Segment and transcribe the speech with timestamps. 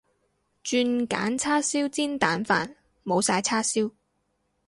[0.63, 3.91] 轉揀叉燒煎蛋飯，冇晒叉燒